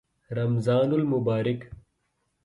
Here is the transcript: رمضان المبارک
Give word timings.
رمضان 0.31 0.93
المبارک 0.93 1.71